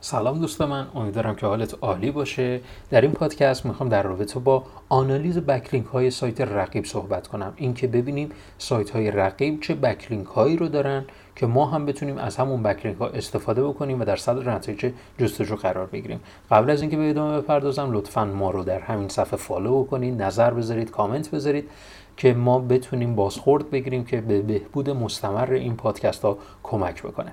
[0.00, 2.60] سلام دوست من امیدوارم که حالت عالی باشه.
[2.90, 7.52] در این پادکست می‌خوام در رابطه با آنالیز backlink های سایت رقیب صحبت کنم.
[7.56, 11.04] اینکه ببینیم سایت های رقیب چه backlink هایی رو دارن
[11.36, 15.56] که ما هم بتونیم از همون backlink ها استفاده بکنیم و در صدر نتایج جستجو
[15.56, 16.20] قرار بگیریم.
[16.50, 20.50] قبل از اینکه به ادامه بپردازم لطفا ما رو در همین صفحه follow بکنید نظر
[20.50, 21.70] بذارید کامنت بذارید
[22.16, 27.32] که ما بتونیم بازخورد بگیریم که به بهبود مستمر این پادکست ها کمک بکنه.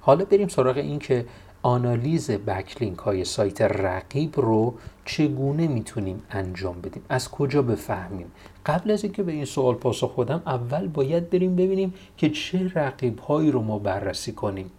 [0.00, 1.26] حالا بریم سراغ این که
[1.62, 8.32] آنالیز backlink های سایت رقیب رو چگونه می‌تونیم انجام بدیم؟ از کجا بفهمیم؟
[8.66, 13.18] قبل از اینکه به این سوال پاسخ بدم اول باید بریم ببینیم که چه رقیب
[13.18, 14.70] هایی رو ما بررسی کنیم.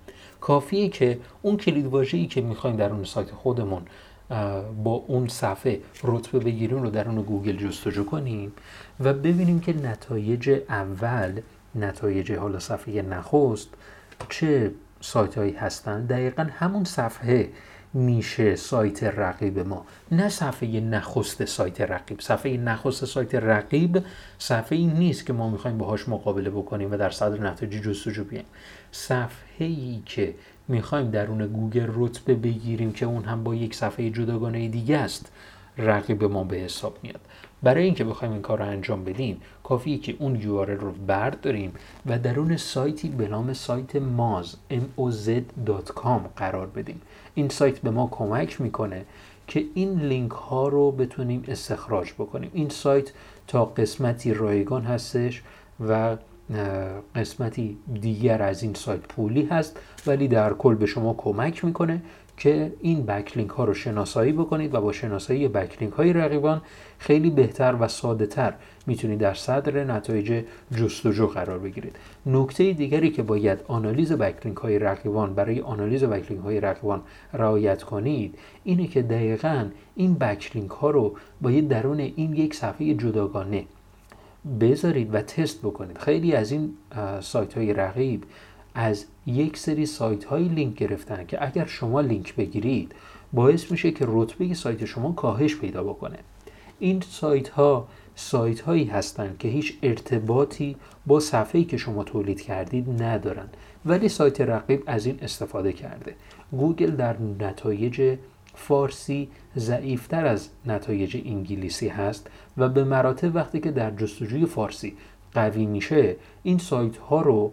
[0.41, 3.81] کافیه که اون کلیدواژه ای که می‌خوایم در اون سایت خودمون
[4.83, 8.51] با اون صفحه رتبه بگیریم رو در اون گوگل جستجو کنیم
[8.99, 11.41] و ببینیم که نتایج اول
[11.75, 13.69] نتایج حالا صفحه نخست
[14.29, 16.05] چه سایت هایی هستن.
[16.05, 17.49] دقیقا همون صفحه
[17.93, 19.85] میشه سایت رقیب ما.
[20.11, 22.21] نه صفحه نخست سایت رقیب.
[22.21, 24.03] صفحه نخست سایت رقیب
[24.39, 28.45] صفحه ای نیست که ما می‌خوایم باهاش مقابله بکنیم و در صدر نتایج جستجو بیایم.
[28.91, 30.35] صفحه ای که
[30.67, 35.31] می‌خوایم درون گوگل رتبه بگیریم که اون هم با یک صفحه جداگانه دیگه است
[35.77, 37.21] رقیب ما به حساب میاد.
[37.63, 41.73] برای اینکه بخوایم این کار رو انجام بدیم کافیه که اون URL رو برداریم
[42.05, 47.01] و درون سایتی به نام سایت ماز moz.com قرار بدیم.
[47.35, 49.05] این سایت به ما کمک می‌کنه
[49.47, 52.51] که این لینک ها رو بتونیم استخراج بکنیم.
[52.53, 53.11] این سایت
[53.47, 55.43] تا قسمتی رایگان هستش
[55.87, 56.17] و
[57.15, 62.01] قسمتی دیگر از این سایت پولی هست ولی در کل به شما کمک می‌کنه
[62.41, 66.61] که این بکلینک ها رو شناسایی بکنید و با شناسایی بکلینک های رقیبان
[66.97, 68.53] خیلی بهتر و ساده تر
[68.87, 70.43] می‌تونید در صدر نتایج
[70.75, 71.95] جستجو قرار بگیرید.
[72.25, 77.01] نکته دیگری که باید آنالیز backlink های رقیبان برای آنالیز backlink های رقیبان
[77.33, 79.65] رعایت کنید اینه که دقیقا
[79.95, 83.65] این backlink ها رو باید درون این یک صفحه جداگانه
[84.61, 85.97] بذارید و تست بکنید.
[85.97, 86.73] خیلی از این
[87.21, 88.23] سایت های رقیب
[88.75, 92.91] از یک سری سایت های لینک گرفتن که اگر شما لینک بگیرید
[93.33, 96.17] باعث میشه که رتبه سایت شما کاهش پیدا بکنه.
[96.79, 103.03] این سایت ها سایت هایی هستند که هیچ ارتباطی با صفحه‌ای که شما تولید کردید
[103.03, 103.49] ندارن
[103.85, 106.15] ولی سایت رقیب از این استفاده کرده.
[106.51, 108.17] گوگل در نتایج
[108.55, 112.27] فارسی ضعیفتر از نتایج انگلیسی هست
[112.57, 114.93] و به مراتب وقتی که در جستجوی فارسی
[115.33, 117.51] قوی میشه این سایت ها رو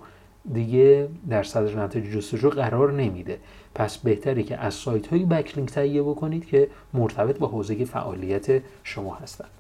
[0.53, 3.39] دیگه در صدر نتایج جستجو قرار نمیده.
[3.75, 9.15] پس بهتره که از سایت های بکلینک تهیه بکنید که مرتبط با حوزه فعالیت شما
[9.15, 9.51] هستند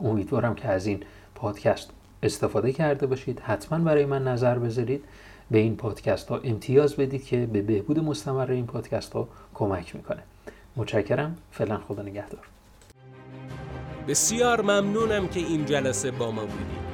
[0.00, 1.02] امیدوارم که از این
[1.34, 1.90] پادکست
[2.22, 3.40] استفاده کرده باشید.
[3.40, 5.04] حتما برای من نظر بذارید.
[5.50, 10.22] به این پادکست ها امتیاز بدید که به بهبود مستمر این پادکست ها کمک می‌کنه.
[10.76, 11.36] متشکرم.
[11.52, 12.44] فعلا خدا نگهدار.
[14.08, 16.89] بسیار ممنونم که این جلسه با ما بودید.